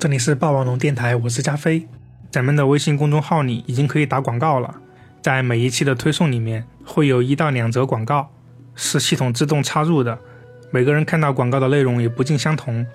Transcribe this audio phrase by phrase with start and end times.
[0.00, 1.86] 这里是霸王龙电台，我是加菲。
[2.30, 4.76] 咱们的微信公众号里已经可以打广告了，
[5.20, 8.30] 在每一期的推送里面会有一到两则广告，
[8.74, 10.18] 是系统自动插入的，
[10.70, 12.86] 每个人看到广告的内容也不尽相同。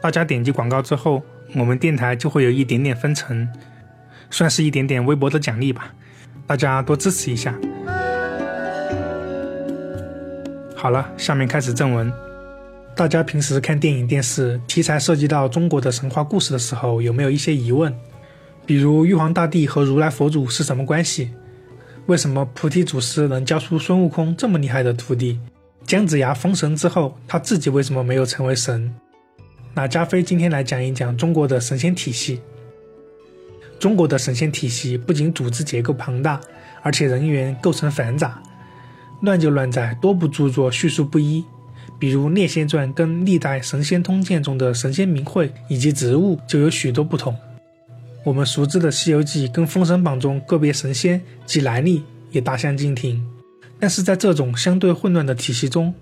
[0.00, 1.22] 大家点击广告之后，
[1.54, 3.48] 我们电台就会有一点点分成，
[4.28, 5.94] 算是一点点微薄的奖励吧，
[6.48, 7.54] 大家多支持一下。
[10.74, 12.12] 好了，下面开始正文。
[13.00, 17.90] 大家平时看电影、电视，题材涉及到中国的神话故事的时候，有没有一些疑问？
[18.66, 21.30] 比如玉皇大帝和如来佛祖是什么关系？
[22.04, 25.40] 为什么菩提祖师能教出孙悟空这么厉害的徒弟？
[25.86, 28.94] 姜子牙封神之后，他自己为什么没有成为神？
[29.72, 32.42] 那加菲今天来讲一讲中国的神仙体系。
[33.78, 36.38] 中国的神仙体系不仅组织结构庞大，
[36.82, 38.42] 而且人员构成繁杂，
[39.22, 41.42] 乱就乱在多部著作叙述不一。
[42.00, 47.36] 比如《列仙传》跟历代神仙通鉴中的神仙名讳以及职务就有许多不同。
[48.24, 53.22] 我们熟知的《西游记》跟《封神榜》中个别神仙及来历也大相径庭。
[53.78, 55.94] 但是在这种相对混乱的体系中，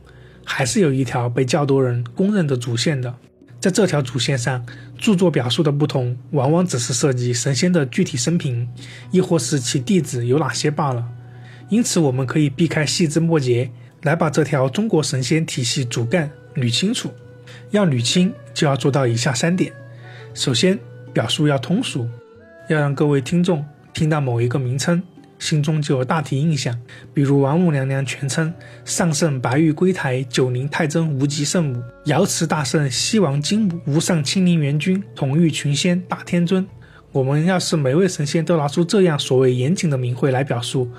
[0.44, 3.12] 还是有一条被较多人公认的主线的。
[3.58, 4.64] 在这条主线上，
[4.96, 8.68] 著作表述的不同，往往只是涉及神仙的具体生平，
[9.10, 11.04] 亦或是其弟子有哪些罢了。
[11.68, 13.68] 因此，我们可以避开细枝末节。
[14.02, 17.12] 来把这条中国神仙体系主干捋清楚。
[17.70, 19.72] 要捋清，就要做到以下三点：
[20.34, 20.78] 首先，
[21.12, 22.08] 表述要通俗，
[22.68, 25.02] 要让各位听众听到某一个名称，
[25.38, 26.78] 心中就有大体印象。
[27.14, 28.52] 比如王母娘娘全称
[28.84, 36.66] 上圣白玉龟台九灵太真无极圣母，瑶池大圣西王金母，无上清灵元君，统御群仙大天尊。
[37.10, 40.90] 我们要是每位神仙都拿出这样所谓严谨的名讳来表述，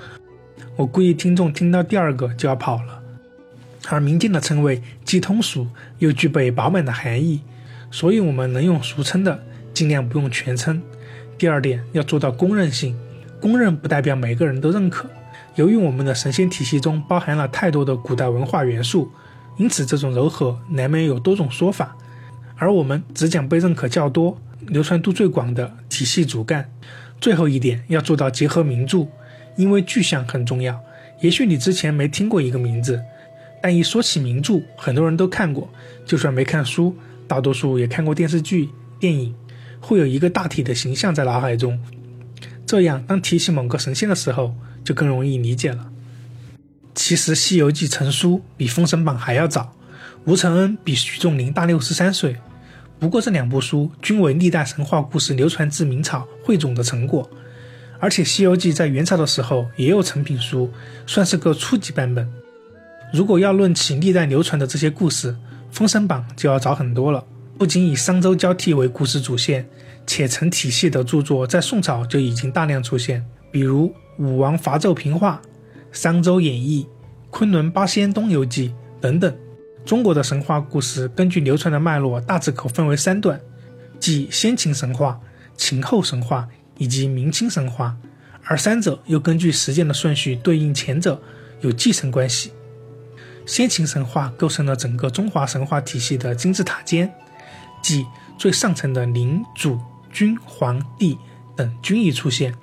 [0.80, 3.02] 我估计听众听到第二个就要跑了。
[3.90, 5.66] 而民间的称谓既通俗
[5.98, 7.42] 又具备饱满的含义，
[7.90, 10.80] 所以我们能用俗称的，尽量不用全称。
[11.36, 12.96] 第二点要做到公认性，
[13.42, 15.10] 公认不代表每个人都认可。
[15.54, 19.10] 由于我们的神仙体系中包含了太多的古代文化元素，
[19.58, 21.94] 因此这种柔和难免有多种说法。
[22.56, 26.70] 而我们只讲被认可较多、流传度最广的体系主干。
[27.20, 29.06] 最后一点要做到结合名著，
[29.60, 30.80] 因为具象很重要。
[31.20, 33.02] 也许你之前没听过一个名字。
[33.62, 35.68] 但一说起名著，很多人都看过，
[36.06, 36.96] 就算没看书，
[37.28, 39.34] 大多数也看过电视剧、电影，
[39.80, 41.78] 会有一个大体的形象在脑海中。
[42.64, 45.90] 这样，当提起某个神仙的时候，就更容易理解了。
[46.94, 49.76] 其实，《西游记》成书比《封神榜》还要早，
[50.24, 52.36] 吴承恩比徐仲林大六十三岁。
[52.98, 57.28] 不过，这两部书均为历代神话故事流传至明朝汇总的成果，
[58.00, 60.70] 而且《西游记》在元朝的时候也有成品书，
[61.06, 62.26] 算是个初级版本。
[63.12, 65.32] 如果要论起历代流传的这些故事，
[65.70, 67.24] 《封神榜》就要早很多了。
[67.58, 69.68] 不仅以商周交替为故事主线，
[70.06, 73.22] 且成体系的著作在宋朝就已经大量出现，
[73.52, 75.42] 比如《武王伐纣平话》
[76.00, 76.84] 《商周演义》
[77.30, 79.36] 《昆仑八仙东游记》等等。
[79.84, 83.38] 中国的神话故事根据流传的脉络，大致可分为三段，
[83.98, 85.20] 即先秦神话、
[85.56, 86.48] 秦后神话
[86.80, 87.94] 以及明清神话，
[88.42, 91.20] 而三者又根据时间的顺序对应前者，
[91.60, 92.52] 有继承关系。
[93.44, 97.12] 先秦神话构成了整个中华神话体系的金字塔尖，
[97.82, 98.06] 即
[98.38, 99.78] 最上层的灵、主、
[100.10, 101.18] 君、皇帝
[101.54, 102.54] 等均已出现。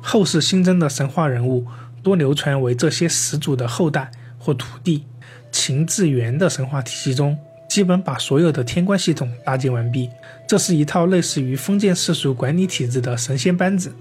[0.00, 1.66] 后世新增的神话人物
[2.00, 5.04] 多流传为这些始祖的后代或徒弟。
[5.50, 7.36] 秦至元的神话体系中，
[7.72, 10.10] 基本把所有的天官系统搭建完毕。
[10.46, 13.94] 这是一套类似于封建世俗管理体制的神仙班子。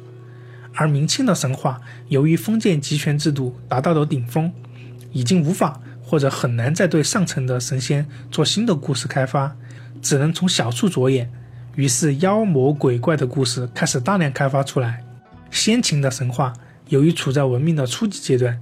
[0.73, 4.51] 而明清的神话，由于封建集权制度达到了顶峰，
[5.13, 5.79] 已经无法。
[6.03, 9.55] 或者很难再对上层的神仙做新的故事开发，
[10.01, 11.31] 只能从小处着眼。
[11.75, 15.01] 于是妖魔鬼怪的故事开始大量开发出来。
[15.49, 16.51] 先秦的神话
[16.89, 18.59] 由于处在文明的初级阶段，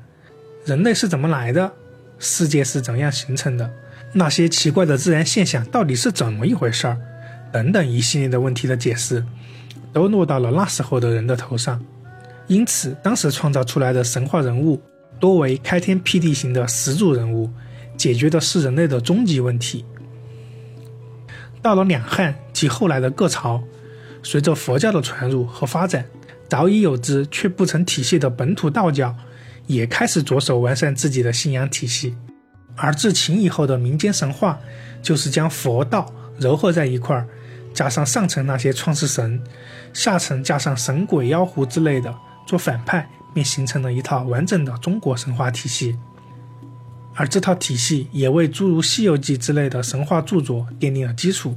[0.64, 1.74] 人类是怎么来的？
[2.20, 3.72] 世界是怎样形成的？
[4.14, 6.98] 那些奇怪的自然现象到底是怎么一回事儿？
[7.52, 9.26] 等等一系列的问题的解释，
[9.92, 11.84] 都落到了那时候的人的头上。
[12.48, 14.82] 因此，当时创造出来的神话人物。
[15.20, 17.50] 多为开天辟地型的始祖人物，
[17.98, 19.84] 解决的是人类的终极问题。
[21.62, 23.62] 到了两汉及后来的各朝，
[24.24, 26.06] 随着佛教的传入和发展，
[26.48, 29.14] 早已有之却不成体系的本土道教，
[29.70, 32.18] 也开始着手完善自己的信仰体系。
[32.76, 34.60] 而自秦以后的民间神话，
[35.02, 37.26] 就是将佛道糅合在一块儿，
[37.74, 39.42] 加上上层那些创世神，
[39.94, 42.14] 下层加上神鬼妖狐之类的
[42.46, 43.08] 做反派。
[43.32, 45.96] 便形成了一套完整的中国神话体系，
[47.14, 51.56] 而这套体系也为诸如《西游记》之类的神话著作奠定了基础。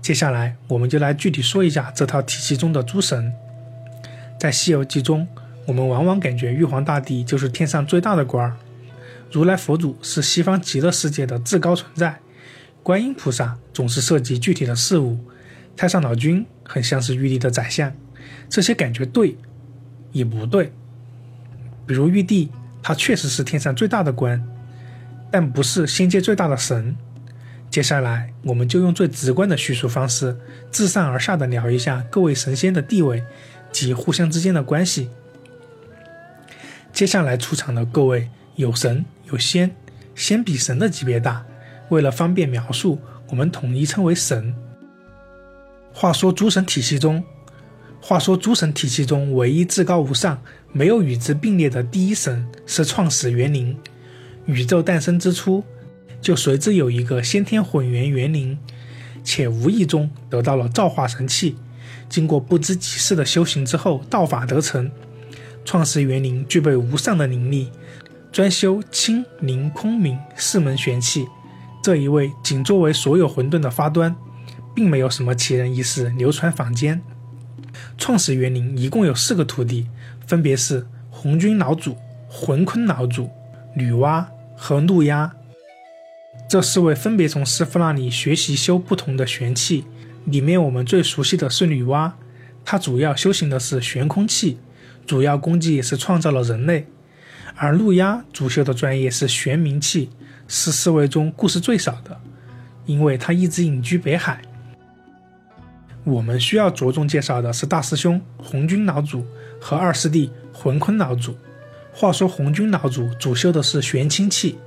[0.00, 3.30] 接下来，我们就来具体说一下这套体系中的诸神。
[4.40, 5.28] 在《西游记》中，
[5.68, 8.56] 我们往往感觉玉皇大帝就是天上最大的官儿，
[9.30, 12.20] 如来佛祖是西方极乐世界的至高存在，
[12.82, 15.18] 观音菩萨总是涉及具体的事物，
[15.76, 17.92] 太上老君很像是玉帝的宰相。
[18.48, 19.36] 这些感觉对，
[20.10, 20.72] 也不对。
[21.86, 22.48] 比如玉帝，
[22.82, 24.42] 他确实是天上最大的官，
[25.30, 26.96] 但不是仙界最大的神。
[27.68, 30.34] 接下来，我们就用最直观的叙述方式，
[30.70, 33.22] 自上而下的聊一下各位神仙的地位
[33.70, 35.10] 及互相之间的关系。
[36.98, 39.70] 接下来出场的各位有神有仙，
[40.16, 41.46] 仙比神的级别大，
[41.90, 42.98] 为了方便描述，
[43.28, 44.52] 我们统一称为神。
[45.92, 47.22] 话说诸神体系中，
[48.00, 50.42] 话说诸神体系中唯一至高无上、
[50.72, 53.78] 没有与之并列的第一神是创始元灵，
[54.46, 55.62] 宇宙诞生之初。
[56.20, 58.58] 就随之有一个先天混元元灵，
[59.22, 61.56] 且无意中得到了造化神器。
[62.08, 64.90] 经过不知几世的修行之后，道法得成。
[65.68, 67.70] 创世元灵具备无上的灵力，
[68.32, 71.28] 专修清灵空明四门玄气。
[71.82, 74.16] 这一位仅作为所有混沌的发端，
[74.74, 77.02] 并没有什么奇人异事流传坊间。
[77.98, 79.86] 创始元灵一共有四个徒弟，
[80.26, 81.98] 分别是红军老祖、
[82.30, 83.28] 魂坤老祖、
[83.74, 84.24] 女娲
[84.56, 85.30] 和陆鸦。
[86.48, 89.84] 这四位分别从师傅那里学习修不同的玄气，
[90.24, 92.12] 里面我们最熟悉的是女娲，
[92.64, 94.56] 她主要修行的是玄空气，
[95.08, 96.84] 主要功绩是创造了人类；
[97.56, 100.10] 而陆鸦主修的专业是玄冥气，
[100.46, 102.20] 是四位中故事最少的，
[102.84, 104.42] 因为他一直隐居北海。
[106.04, 109.24] 我们需要着重介绍的是大师兄红军老祖
[109.58, 111.34] 和二师弟魂坤老祖。
[111.90, 114.58] 话说红军老祖主修的是玄清气。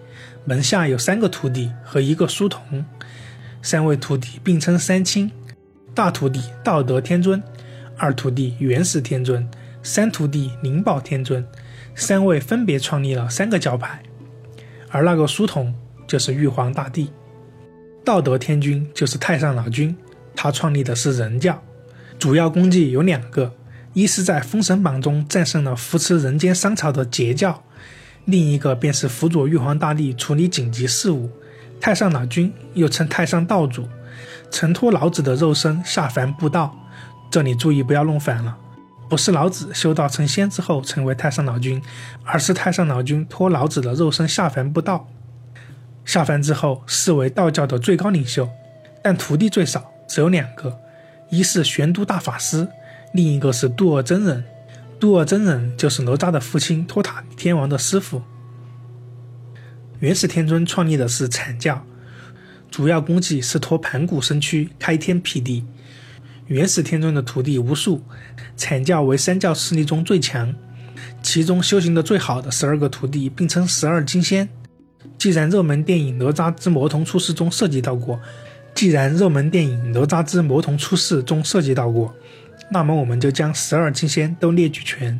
[0.43, 2.83] 门下有三个徒弟和一个书童，
[3.61, 5.31] 三位徒弟并称三清：
[5.93, 7.41] 大徒弟道德天尊，
[7.95, 9.47] 二徒弟元始天尊，
[9.83, 11.45] 三徒弟灵宝天尊。
[11.93, 14.01] 三位分别创立了三个教派，
[14.89, 15.75] 而那个书童
[16.07, 17.11] 就是玉皇大帝。
[18.03, 19.95] 道德天君就是太上老君，
[20.33, 21.61] 他创立的是人教，
[22.17, 23.53] 主要功绩有两个：
[23.93, 27.61] 一是在封神榜中战胜了扶持人间商朝的截教。
[28.25, 31.29] 另一个便是辅佐玉皇大帝处理紧急事务，
[31.81, 33.85] 太上老君又称太上道主，
[34.49, 36.73] 承托老子的肉身下凡布道。
[37.29, 38.57] 这里注意不要弄反了，
[39.11, 41.81] 不是老子修道成仙之后成为太上老君，
[42.23, 45.05] 而是太上老君托老子的肉身下凡布道。
[46.05, 48.47] 下凡之后，视为道教的最高领袖，
[49.03, 50.79] 但徒弟最少，只有两个，
[51.29, 52.65] 一是玄都大法师，
[53.11, 54.45] 另一个是度厄真人。
[54.97, 58.21] 度厄真人就是哪吒的父亲托塔天王的师傅。
[59.99, 61.85] 元始天尊创立的是阐教，
[62.69, 65.65] 主要功绩是托盘古身躯开天辟地。
[66.51, 68.01] 元始天尊的徒弟无数，
[68.57, 70.53] 阐教为三教势力中最强，
[71.23, 74.49] 其中修行的最好的十二个徒弟并称十二金仙。
[75.17, 78.19] 既然热门电影《哪吒之魔童出世》中涉及到过，
[78.75, 82.13] 既然热门电影《哪吒之魔童出世》中涉及到过。
[82.69, 85.17] 那么我们就将十二金仙都列举全：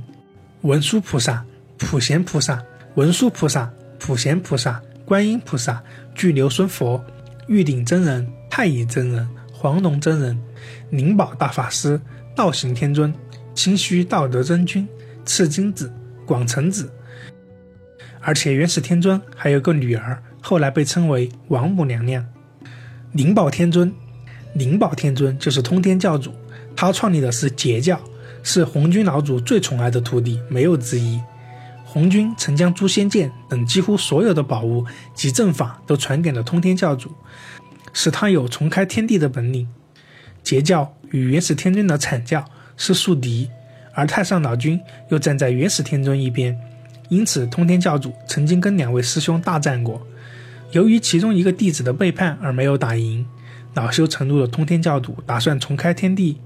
[0.63, 1.45] 文殊菩萨、
[1.77, 2.61] 普贤菩萨、
[2.95, 5.81] 文殊菩萨、普贤菩萨、观音菩萨、
[6.13, 7.01] 巨牛孙佛、
[7.47, 10.37] 玉鼎真人、太乙真人、黄龙真人、
[10.91, 11.99] 灵宝大法师、
[12.35, 13.13] 道行天尊、
[13.55, 14.85] 清虚道德真君、
[15.25, 15.91] 赤金子、
[16.25, 16.91] 广成子。
[18.19, 22.23] 而且元始天尊还有个女儿，后来被称为王母娘娘。
[23.13, 23.91] 灵宝天尊，
[24.53, 26.33] 灵宝天尊就是通天教主。
[26.75, 27.97] 他创立的是截教，
[28.43, 31.21] 是红军老祖最宠爱的徒弟，没有之一。
[31.85, 37.11] 红军曾将诛仙剑等几乎所有的宝物及阵法都传给了通天教主，
[37.93, 39.67] 使他有重开天地的本领。
[40.43, 42.43] 截教与元始天尊的阐教
[42.77, 43.49] 是宿敌，
[43.93, 44.79] 而太上老君
[45.09, 46.57] 又站在元始天尊一边，
[47.09, 50.05] 因此通天教主曾经跟两位师兄大战过，
[50.71, 53.25] 由于其中一个弟子的背叛而没有打赢。
[53.73, 56.37] 恼羞成怒的通天教主打算重开天地。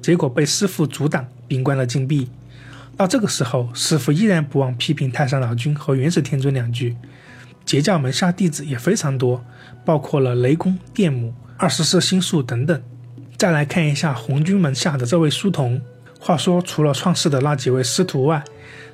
[0.00, 2.30] 结果被师傅阻挡，并关了禁闭。
[2.96, 6.96] 到这个时候，师傅依然不忘批评太上老君和元始天尊两句。
[7.64, 9.44] 截教门下弟子也非常多，
[9.84, 12.80] 包括了雷公、电母、二十四星宿等等。
[13.38, 15.80] 再来看一下红军门下的这位书童。
[16.18, 18.42] 话说，除了创世的那几位师徒外，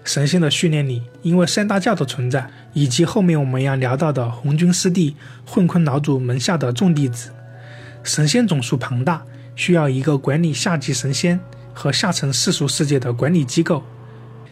[0.04, 7.30] 神仙的训练里，因为三大教的存在，以及后面我们要聊到的红军师弟混坤老祖门下的众弟子，
[8.02, 9.24] 神仙总数庞大。
[9.56, 11.38] 需要一个管理下级神仙
[11.72, 13.82] 和下层世俗世界的管理机构，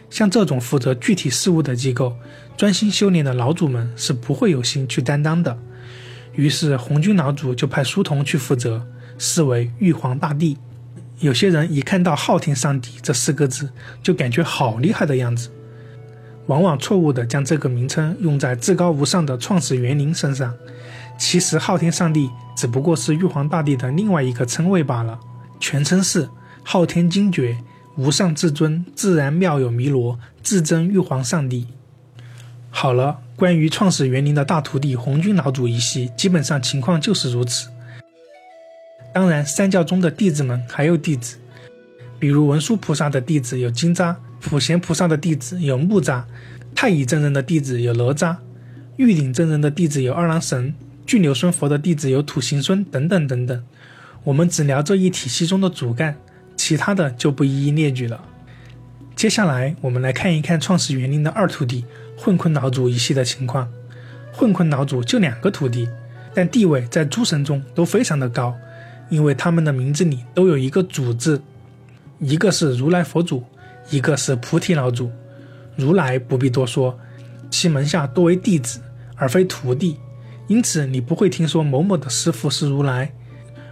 [0.09, 2.15] 像这种负责具体事务的机构，
[2.55, 5.55] 专心修炼的老祖们是不会有心去担当的。
[6.31, 10.57] 于是红军老祖就派书童去负责，视为玉皇大帝。
[11.19, 13.69] 有些人一看到昊天上帝这四个字，
[14.01, 15.49] 就感觉好厉害的样子，
[16.47, 20.53] 往往错误地将这个名称用在至高无上的创始元灵身上。
[21.17, 25.17] 其实，昊天上帝只不过是玉皇大帝的另外一个称谓罢了，
[25.59, 26.27] 全称是
[26.63, 27.57] 昊天精绝
[27.95, 31.67] 无上至尊自然妙有弥罗至真玉皇上帝。
[32.69, 37.69] 好了，关于创始元灵的大徒弟红军老祖一系，基本上情况就是如此。
[39.13, 41.37] 当然，三教中的弟子们还有弟子，
[42.17, 46.23] 比如文殊菩萨的弟子有金吒，普贤菩萨的弟子有木吒，
[46.73, 48.35] 太乙真人的弟子有哪吒，
[48.97, 50.73] 玉鼎真人的弟子有二郎神，
[51.05, 53.63] 巨牛孙佛的弟子有土行孙等等等等。
[54.23, 56.17] 我们只聊这一体系中的主干，
[56.55, 58.19] 其他的就不一一列举了。
[59.15, 61.85] 接下来，我们来看一看创始元灵的二徒弟
[62.17, 63.71] 混坤老祖一系的情况。
[64.31, 65.87] 混坤老祖就两个徒弟，
[66.33, 68.57] 但地位在诸神中都非常的高。
[69.13, 71.39] 因为他们的名字里都有一个“主”字，
[72.17, 73.43] 一个是如来佛祖，
[73.91, 75.11] 一个是菩提老祖。
[75.75, 76.99] 如来不必多说，
[77.51, 78.79] 其门下多为弟子
[79.15, 79.99] 而非徒弟，
[80.47, 83.13] 因此你不会听说某某的师傅是如来，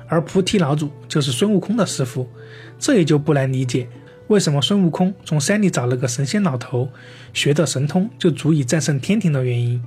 [0.07, 2.29] 而菩提老祖就是孙悟空的师傅。
[2.77, 3.89] 这也就不难理解，
[4.27, 6.87] 为什么孙悟空从山里找了个神仙老头，
[7.33, 9.81] 学的神通就足以战胜天庭的原因，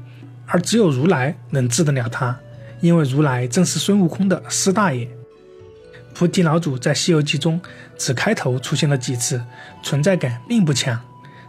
[0.46, 2.36] 而只有如来能治得了他，
[2.80, 5.08] 因为如来正是孙悟空的师大爷。
[6.14, 7.60] 菩提老祖在《西游记》中
[7.98, 9.44] 只开头出现了几次，
[9.82, 10.98] 存在感并不强。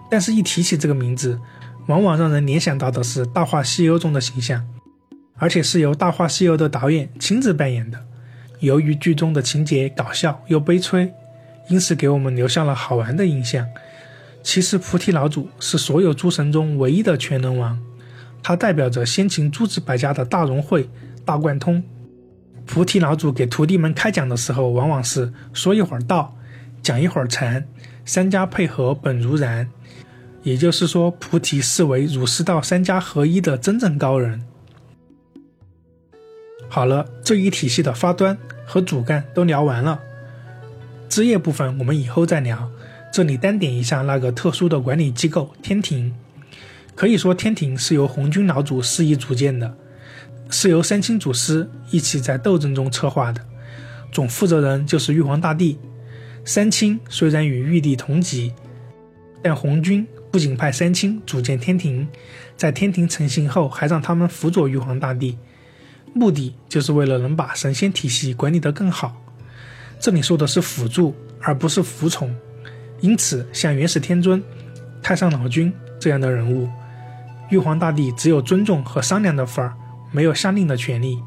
[0.09, 1.39] 但是，一提起这个名字，
[1.87, 4.67] 往往让人联想到的是《大话西游》中的形象，
[5.37, 8.03] 而且是由《大话西游》的导演亲自扮演的。
[8.59, 11.13] 由于剧中的情节搞笑又悲催，
[11.69, 13.67] 因此给我们留下了好玩的印象。
[14.41, 17.79] 其实，菩提老祖是所有诸神中唯一的全能王，
[18.41, 20.89] 他代表着先秦诸子百家的大融会、
[21.23, 21.83] 大贯通。
[22.65, 26.35] 菩提老祖给徒弟们开讲的时候，往往是说一会儿道，
[26.81, 27.65] 讲一会儿禅，
[28.05, 29.69] 三家配合本如然。
[30.43, 34.43] 也就是说，菩提视为儒释道三家合一的真正高人。
[36.67, 39.99] 好了，这一体系的发端和主干都聊完了，
[41.09, 42.69] 枝叶部分我们以后再聊。
[43.11, 46.13] 这里单点一下那个特殊的管理机构——天庭。
[46.93, 49.75] 可以说，天庭是由红军老祖示意组建的。
[50.49, 53.41] 是由三清祖师一起在斗争中策划的，
[54.11, 55.77] 总负责人就是玉皇大帝。
[56.43, 58.53] 三清虽然与玉帝同级，
[59.41, 62.07] 但红军不仅派三清组建天庭，
[62.55, 65.37] 在天庭成型后，还让他们辅佐玉皇大帝，
[66.13, 69.19] 目的就是为了能把神仙体系管理得更好。
[69.99, 72.33] 这里说的是辅助，而不是服从。
[73.01, 74.41] 因此，像元始天尊、
[75.01, 76.69] 太上老君这样的人物，
[77.49, 79.73] 玉皇大帝只有尊重和商量的份儿。
[80.15, 81.21] 没有下令的权利，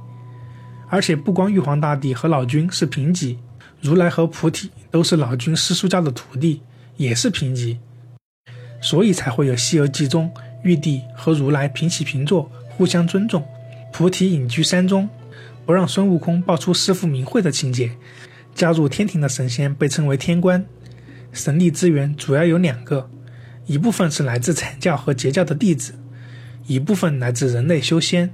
[0.89, 3.39] 而且不光玉皇大帝和老君是平级，
[3.83, 6.63] 如来和菩提都是老君师叔家的徒弟，
[6.97, 7.79] 也是平级，
[8.81, 13.47] 所以才会有《西游记》中玉帝和如来平起平坐，互相尊重。
[13.93, 15.07] 菩提隐居山中，
[15.67, 17.93] 不让孙悟空报出师傅名讳的情节。
[18.55, 20.65] 加入天庭的神仙被称为天官，
[21.31, 23.11] 神力资源主要有两个，
[23.67, 25.93] 一部分是来自阐教和截教的弟子，
[26.67, 28.33] 一部分来自人类修仙。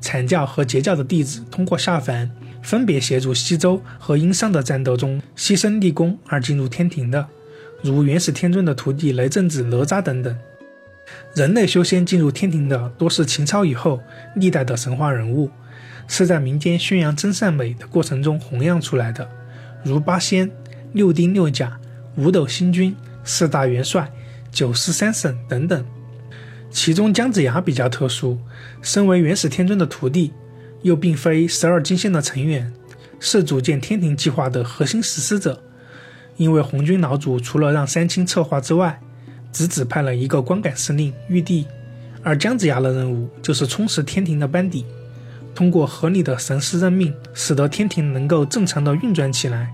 [0.00, 2.30] 阐教和截教的弟子通过下凡，
[2.62, 7.26] 分别协助西周和殷商的战斗中牺牲立功而进入天庭的，
[7.82, 10.36] 如元始天尊的徒弟雷震子、哪吒等等。
[11.34, 14.00] 人类修仙进入天庭的多是秦朝以后
[14.36, 15.50] 历代的神话人物，
[16.06, 19.28] 是在民间宣扬真善美的过程中弘扬出来的，
[19.82, 20.50] 如八仙、
[20.92, 21.78] 六丁六甲、
[22.16, 24.10] 五斗星君、四大元帅、
[24.50, 25.84] 九十三省等等。
[26.70, 28.38] 其中姜子牙比较特殊，
[28.82, 30.32] 身为元始天尊的徒弟，
[30.82, 32.72] 又并非十二金仙的成员，
[33.18, 35.62] 是组建天庭计划的核心实施者。
[36.36, 39.00] 因为红军老祖除了让三清策划之外，
[39.50, 41.66] 只指派了一个光杆司令玉帝，
[42.22, 44.84] 而姜子牙的任务就是充实天庭的班底，
[45.54, 49.72] 通过合理的神师任命，使得天庭能够正常的运转起来。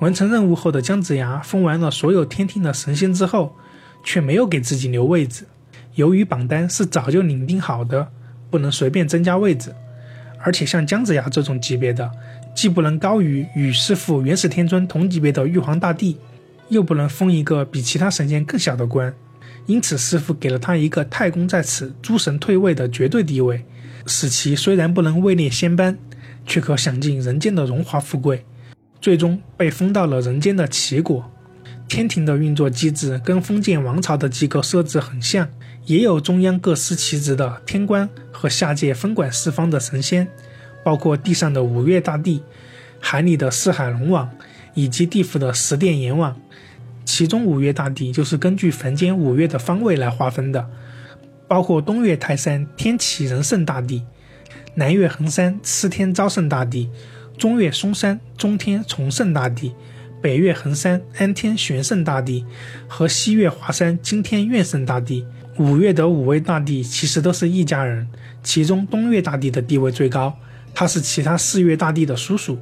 [0.00, 3.56] 完成任务后的姜子牙封完了所有天庭的神仙之后，
[4.04, 5.46] 却没有给自己留位置。
[5.94, 8.08] 由于榜单是早就拟定好的，
[8.50, 9.72] 不能随便增加位置，
[10.40, 12.10] 而且像姜子牙这种级别的，
[12.54, 16.18] 既不能高于与师傅元始天尊同级别的玉皇大帝，
[16.68, 19.14] 又不能封一个比其他神仙更小的官，
[19.66, 23.64] 因此师傅给了他一个太公在此，诸神退位的绝对地位，
[24.06, 25.96] 使其虽然不能位列仙班，
[26.44, 28.44] 却可享尽人间的荣华富贵，
[29.00, 31.30] 最终被封到了人间的齐国。
[31.86, 35.48] 天庭的运作机制跟封建王朝的机构设置很像。
[35.86, 40.26] 也有中央各司其职的天官和下界分管四方的神仙，
[40.82, 42.42] 包括地上的五岳大帝，
[43.00, 44.30] 海里的四海龙王，
[44.72, 46.34] 以及地府的十殿阎王。
[47.04, 50.66] 其中五岳大帝就是根据凡间五岳的方位来划分的，
[51.46, 54.02] 包括东岳泰山天启仁圣大帝，
[54.76, 56.88] 南岳衡山司天昭圣大帝，
[57.36, 59.74] 中岳嵩山中天崇圣大帝，
[60.22, 62.46] 北岳衡山安天玄圣大帝，
[62.88, 65.26] 和西岳华山金天愿圣大帝。
[65.58, 68.08] 五岳的五位大帝其实都是一家人，
[68.42, 70.36] 其中东岳大帝的地位最高，
[70.74, 72.58] 他是其他四岳大帝的叔叔。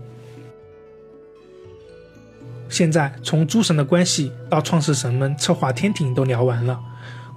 [2.68, 6.80] 现在从诸神的关系到创世神们策划天庭都聊完了，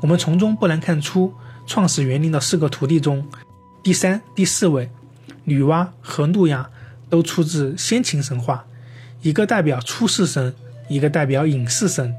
[0.02, 1.34] 我们从中不难看出，
[1.66, 3.26] 创始园林的四个徒弟中，
[3.84, 4.90] 第三、第四位
[5.44, 6.70] 女娲和路亚
[7.10, 8.66] 都出自先秦神话，
[9.22, 10.54] 一个代表出世神，
[10.88, 12.14] 一个代表隐世神，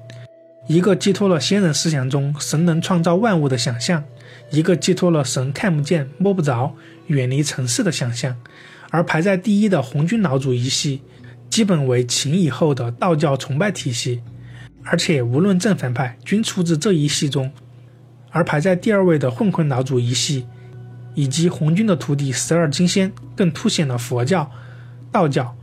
[0.66, 4.02] 一个寄托了先人思想中神能创造万物的想象，
[4.50, 6.75] 一个寄托了神看不见摸不着、
[7.06, 8.37] 远离尘世的想象，
[8.90, 11.02] 而排在第一的红军老祖一系。
[11.49, 14.20] 基本为秦以后的道教崇拜体系，
[14.82, 17.50] 而且无论正反派均出自这一系中。
[18.30, 20.46] 而排在第二位的混沌老祖一系，
[21.14, 24.50] 以及红军的徒弟十二金仙，更凸显了佛教、
[25.11, 25.56] 道教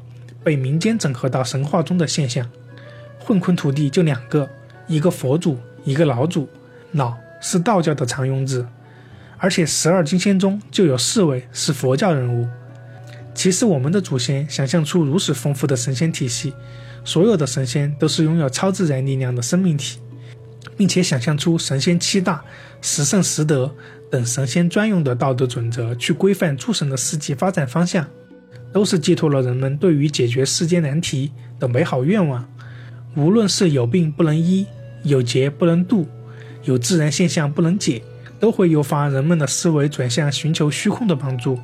[0.43, 2.50] 被民间整合到神话中的现象。
[3.19, 4.50] 混沌徒弟就两个，
[4.87, 6.47] 一个佛祖，一个老祖。
[6.93, 8.67] 老是道教的常用字，
[9.39, 12.47] 而且十二金仙中就有四位是佛教人物。
[13.33, 16.53] 其实，我们的祖先想象出如此丰富的神仙体系，
[17.03, 19.97] 所有的神仙都是拥有超自然力量的生命体，
[20.77, 22.45] 并且想象出神仙七大、
[22.79, 23.73] 十圣十德
[24.11, 28.05] 等神仙专用的道德准则去规范诸神的世纪发展方向，
[28.71, 32.47] 都是寄托了人们对于解决世间难题的美好愿望。
[33.15, 34.65] 无论是有病不能医，
[35.03, 36.07] 有劫不能渡，
[36.63, 38.01] 有自然现象不能解，
[38.39, 41.59] 都会诱发人们的思维转向寻求虚空的帮助。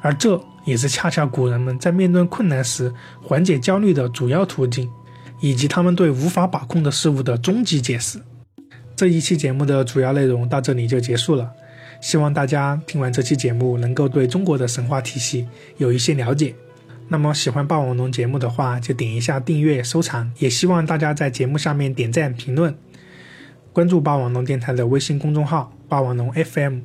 [0.00, 4.88] 而这也是恰恰古人们在面对困难时缓解焦虑的主要途径，
[5.40, 8.20] 以及他们对无法把控的事物的终极解释。
[8.94, 11.50] 这一期节目的主要内容到这里就结束了，
[12.00, 15.46] 希望大家听完这期节目能够对中国的神话体系
[15.76, 16.54] 有一些了解。
[17.10, 22.76] 那么喜欢霸王龙节目的话，就点一下订阅、收藏，也希望大家在节目下面点赞、评论，
[23.72, 26.80] 关注霸王龙电台的微信公众号“霸王龙 FM”。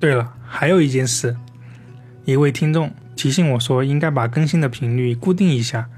[0.00, 1.36] 对了，还有一件事。
[2.24, 5.88] 一位听众提醒我说，应该把更新的频率固定一下。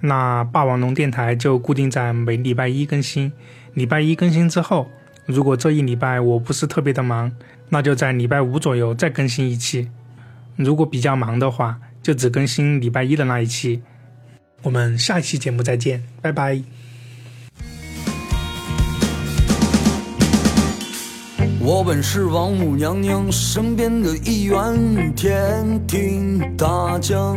[0.00, 3.30] 那霸王龙电台就固定在每礼拜一更新。
[3.74, 4.88] 礼拜一更新之后，
[5.26, 7.30] 如果这一礼拜我不是特别的忙，
[7.68, 9.90] 那就在礼拜五左右再更新一期。
[10.56, 13.82] 如果比较忙的话，就只更新礼拜一的那一期。
[14.62, 16.62] 我们下一期节目再见，拜拜。
[21.58, 27.36] 我本是王母娘娘身边的一员天庭大将，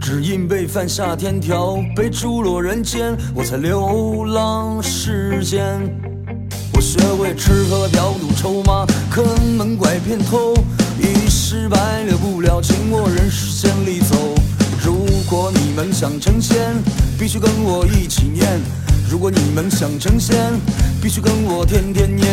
[0.00, 5.78] 只因被犯下天条，被逐落人间，我才流浪世间。
[6.72, 9.26] 我学会吃喝嫖赌抽马，坑
[9.58, 10.54] 蒙拐骗偷，
[10.98, 14.34] 一时百了不了，情我人世千里走。
[14.84, 16.56] 如果你们想成仙，
[17.18, 18.46] 必须跟我一起念。
[19.10, 20.36] 如果你们想成仙，
[21.00, 22.26] 必须跟我天天念。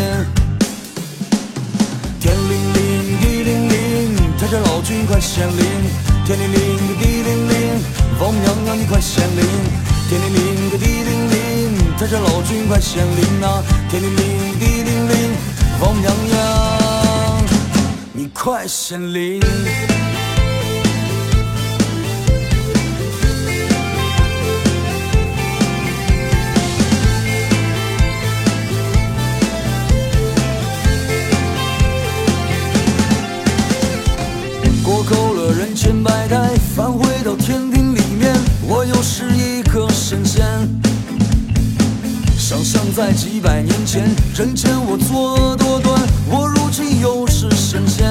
[2.20, 5.66] 天灵灵，地灵灵，太上老君快显灵。
[6.26, 7.56] 天灵灵，地灵灵，
[8.20, 9.46] 王母娘娘你快显灵。
[10.10, 13.64] 天灵灵，地灵灵，太上老君快显灵啊！
[13.90, 15.32] 天灵灵，地灵灵，
[15.80, 16.85] 王母娘娘
[18.36, 19.40] 快显灵。
[34.84, 38.36] 过够了人间百态返回到天庭里面，
[38.68, 40.46] 我又是一颗神仙。
[42.38, 44.04] 想想在几百年前，
[44.36, 46.00] 人间我作多端，
[47.06, 48.04] 又是神仙。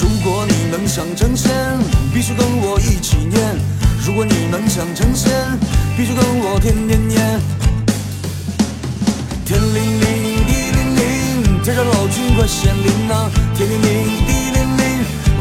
[0.00, 1.50] 如果你能想成仙，
[2.14, 3.42] 必须跟我一起念；
[4.06, 5.32] 如果你能想成仙，
[5.96, 7.18] 必须跟我天天念。
[9.44, 13.28] 天灵灵，地灵灵，太上老君快显灵啊！
[13.56, 13.90] 天灵灵，
[14.24, 14.82] 地灵灵。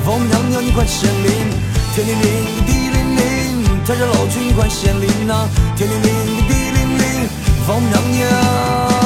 [0.07, 1.29] 王母娘娘，你快显灵！
[1.93, 2.27] 天灵灵，
[2.65, 5.47] 地灵灵，太上老君快显灵啊！
[5.77, 6.09] 天灵灵，
[6.49, 7.29] 地灵灵，
[7.67, 8.96] 王母娘娘，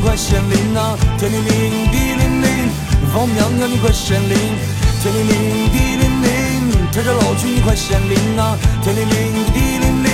[0.00, 0.96] 快显灵啊！
[1.18, 2.70] 天灵灵，地灵灵，
[3.14, 4.36] 王母娘娘你快显灵！
[5.02, 8.56] 天灵灵，地灵灵，太上老君快显灵啊！
[8.82, 10.10] 天灵灵，地灵灵，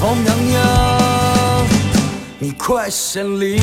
[0.00, 1.66] 王母娘娘
[2.38, 3.60] 你快显灵！